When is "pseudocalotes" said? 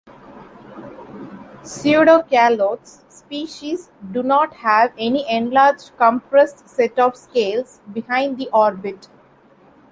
1.61-3.03